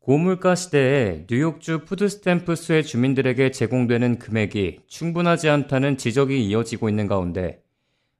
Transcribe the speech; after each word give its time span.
고물가 0.00 0.54
시대에 0.54 1.26
뉴욕주 1.28 1.84
푸드스탬프 1.84 2.54
수혜 2.54 2.84
주민들에게 2.84 3.50
제공되는 3.50 4.18
금액이 4.18 4.78
충분하지 4.86 5.50
않다는 5.50 5.98
지적이 5.98 6.42
이어지고 6.46 6.88
있는 6.88 7.06
가운데 7.06 7.62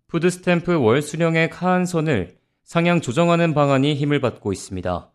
푸드스탬프 0.09 0.79
월 0.79 1.01
수령액 1.01 1.63
하한선을 1.63 2.37
상향 2.65 3.01
조정하는 3.01 3.55
방안이 3.55 3.95
힘을 3.95 4.21
받고 4.21 4.53
있습니다. 4.53 5.11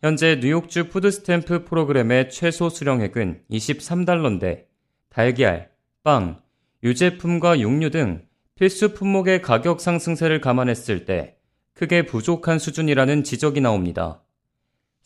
현재 0.00 0.40
뉴욕주 0.40 0.88
푸드스탬프 0.88 1.64
프로그램의 1.64 2.30
최소 2.30 2.70
수령액은 2.70 3.42
23달러인데 3.50 4.64
달걀, 5.10 5.68
빵, 6.02 6.40
유제품과 6.84 7.60
육류 7.60 7.90
등 7.90 8.24
필수 8.54 8.94
품목의 8.94 9.42
가격 9.42 9.82
상승세를 9.82 10.40
감안했을 10.40 11.04
때 11.04 11.36
크게 11.74 12.06
부족한 12.06 12.58
수준이라는 12.58 13.24
지적이 13.24 13.60
나옵니다. 13.60 14.22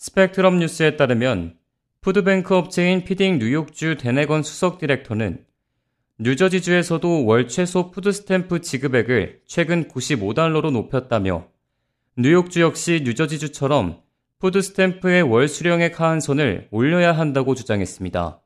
스펙트럼 0.02 0.60
뉴스에 0.60 0.96
따르면 0.96 1.58
푸드뱅크 2.00 2.54
업체인 2.56 3.04
피딩 3.04 3.38
뉴욕주 3.38 3.98
데네건 3.98 4.42
수석 4.42 4.78
디렉터는 4.78 5.44
뉴저지주에서도 6.18 7.26
월 7.26 7.48
최소 7.48 7.90
푸드스탬프 7.90 8.62
지급액을 8.62 9.42
최근 9.46 9.88
95달러로 9.88 10.70
높였다며 10.70 11.48
뉴욕주 12.16 12.62
역시 12.62 13.02
뉴저지주처럼 13.04 14.00
푸드스탬프의 14.38 15.20
월 15.20 15.48
수령액 15.48 16.00
하한선을 16.00 16.68
올려야 16.70 17.12
한다고 17.12 17.54
주장했습니다. 17.54 18.40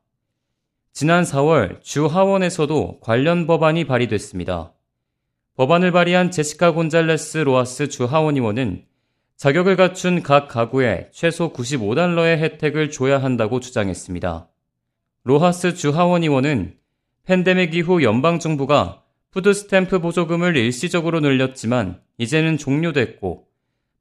지난 0.92 1.22
4월 1.22 1.80
주 1.82 2.06
하원에서도 2.06 2.98
관련 2.98 3.46
법안이 3.46 3.84
발의됐습니다. 3.84 4.72
법안을 5.56 5.92
발의한 5.92 6.32
제시카 6.32 6.72
곤잘레스 6.72 7.38
로아스 7.38 7.90
주 7.90 8.06
하원 8.06 8.34
의원은 8.34 8.86
자격을 9.36 9.76
갖춘 9.76 10.22
각 10.22 10.48
가구에 10.48 11.08
최소 11.12 11.52
95달러의 11.52 12.38
혜택을 12.38 12.90
줘야 12.90 13.22
한다고 13.22 13.60
주장했습니다. 13.60 14.48
로하스 15.24 15.74
주하원 15.74 16.22
의원은 16.22 16.76
팬데믹 17.24 17.74
이후 17.74 18.02
연방정부가 18.02 19.02
푸드스탬프 19.30 19.98
보조금을 19.98 20.56
일시적으로 20.56 21.20
늘렸지만 21.20 22.00
이제는 22.18 22.56
종료됐고 22.56 23.48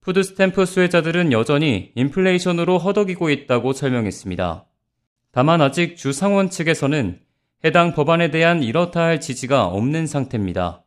푸드스탬프 0.02 0.66
수혜자들은 0.66 1.32
여전히 1.32 1.92
인플레이션으로 1.96 2.78
허덕이고 2.78 3.30
있다고 3.30 3.74
설명했습니다. 3.74 4.66
다만 5.32 5.62
아직 5.62 5.96
주 5.96 6.14
상원 6.14 6.50
측에서는 6.50 7.20
해당 7.66 7.94
법안에 7.94 8.30
대한 8.30 8.62
이렇다 8.62 9.02
할 9.02 9.20
지지가 9.20 9.66
없는 9.66 10.06
상태입니다. 10.06 10.84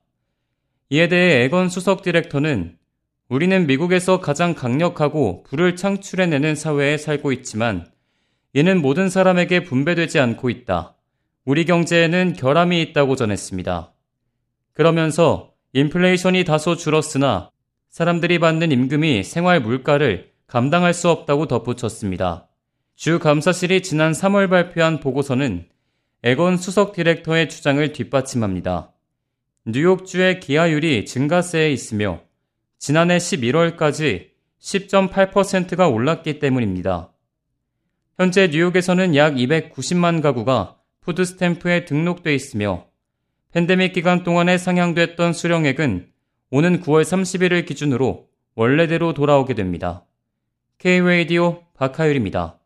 이에 0.91 1.09
대해 1.09 1.43
에건 1.45 1.69
수석 1.69 2.03
디렉터는 2.03 2.77
우리는 3.29 3.67
미국에서 3.67 4.21
가장 4.21 4.55
강력하고 4.55 5.43
불을 5.45 5.75
창출해내는 5.75 6.55
사회에 6.55 6.97
살고 6.97 7.33
있지만 7.33 7.85
이는 8.53 8.81
모든 8.81 9.09
사람에게 9.09 9.65
분배되지 9.65 10.21
않고 10.21 10.49
있다. 10.49 10.95
우리 11.45 11.65
경제에는 11.65 12.35
결함이 12.35 12.81
있다고 12.83 13.17
전했습니다. 13.17 13.93
그러면서 14.73 15.53
인플레이션이 15.73 16.45
다소 16.45 16.77
줄었으나 16.77 17.51
사람들이 17.91 18.39
받는 18.39 18.71
임금이 18.71 19.25
생활 19.25 19.61
물가를 19.61 20.31
감당할 20.47 20.95
수 20.95 21.11
없다고 21.11 21.49
덧붙였습니다. 21.49 22.47
주 22.95 23.19
감사실이 23.19 23.83
지난 23.83 24.13
3월 24.13 24.49
발표한 24.49 25.01
보고서는 25.01 25.67
에건 26.23 26.57
수석 26.59 26.93
디렉터의 26.93 27.49
주장을 27.49 27.93
뒷받침합니다. 27.93 28.93
뉴욕주의 29.67 30.39
기하율이 30.41 31.05
증가세에 31.05 31.73
있으며 31.73 32.21
지난해 32.79 33.17
11월까지 33.17 34.31
10.8%가 34.61 35.89
올랐기 35.89 36.39
때문입니다. 36.39 37.13
현재 38.17 38.49
뉴욕에서는 38.49 39.15
약 39.15 39.35
290만 39.35 40.23
가구가 40.23 40.77
푸드스탬프에 41.03 41.85
등록돼 41.85 42.35
있으며 42.35 42.87
팬데믹 43.53 43.93
기간 43.93 44.25
동안에 44.25 44.59
상향됐던 44.59 45.33
수령액은 45.33 46.11
오는 46.51 46.81
9월 46.81 47.03
30일을 47.03 47.67
기준으로 47.67 48.29
원래대로 48.55 49.15
돌아오게 49.15 49.55
됩니다. 49.55 50.05
K-Radio 50.79 51.63
박하율입니다. 51.75 52.59